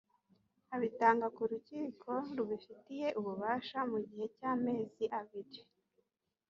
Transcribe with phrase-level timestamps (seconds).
[0.75, 5.61] abitanga kurukiko rubifitiye ububasha mu gihe cy ‘amezi abiri.